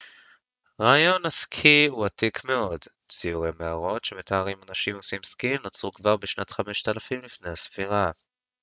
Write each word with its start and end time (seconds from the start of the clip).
רעיון 0.81 1.25
הסקי 1.25 1.85
הוא 1.89 2.05
עתיק 2.05 2.45
מאוד 2.45 2.79
ציורי 3.09 3.49
מערות 3.59 4.03
שמתארים 4.03 4.57
אנשים 4.69 4.95
עושים 4.95 5.23
סקי 5.23 5.55
נוצרו 5.63 5.91
כבר 5.91 6.15
בשנת 6.17 6.51
5000 6.51 7.21
לפני 7.21 7.49
הספירה 7.49 8.11